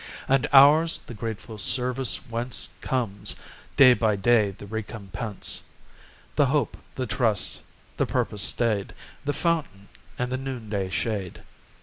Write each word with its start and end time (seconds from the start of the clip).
And 0.27 0.47
ours 0.51 0.97
the 1.05 1.13
grateful 1.13 1.59
service 1.59 2.15
whence 2.27 2.69
Comes, 2.81 3.35
day 3.77 3.93
by 3.93 4.15
day, 4.15 4.49
the 4.49 4.65
recompense; 4.65 5.61
The 6.37 6.47
hope, 6.47 6.75
the 6.95 7.05
trust, 7.05 7.61
the 7.97 8.07
purpose 8.07 8.41
stayed, 8.41 8.93
The 9.25 9.33
fountain 9.33 9.89
and 10.17 10.31
the 10.31 10.37
noonday 10.37 10.89
shade. 10.89 11.43